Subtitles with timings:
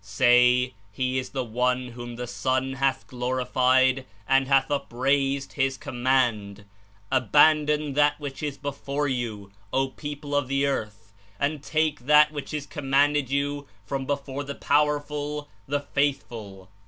[0.03, 6.65] Say: He is the one whom the Son hath glorified and hath upraised His Command!
[7.11, 12.51] Abandon that which is before you, O people of the earth, and take that which
[12.51, 16.67] Is commanded you from before the Powerful, the Faithful.